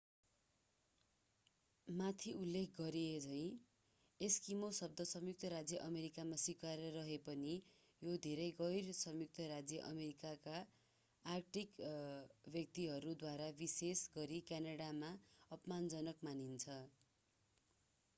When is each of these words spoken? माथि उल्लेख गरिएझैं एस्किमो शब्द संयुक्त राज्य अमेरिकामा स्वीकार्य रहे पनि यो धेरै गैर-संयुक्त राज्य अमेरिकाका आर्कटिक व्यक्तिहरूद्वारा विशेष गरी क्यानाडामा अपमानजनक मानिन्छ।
माथि 1.87 2.31
उल्लेख 2.37 2.71
गरिएझैं 2.77 4.21
एस्किमो 4.21 4.69
शब्द 4.77 5.05
संयुक्त 5.09 5.51
राज्य 5.53 5.81
अमेरिकामा 5.83 6.39
स्वीकार्य 6.45 6.87
रहे 6.97 7.17
पनि 7.27 7.51
यो 8.01 8.15
धेरै 8.25 8.47
गैर-संयुक्त 8.57 9.45
राज्य 9.53 9.83
अमेरिकाका 9.91 10.57
आर्कटिक 11.25 11.87
व्यक्तिहरूद्वारा 12.51 13.51
विशेष 13.63 14.05
गरी 14.19 14.41
क्यानाडामा 14.49 15.13
अपमानजनक 15.51 16.29
मानिन्छ। 16.29 16.83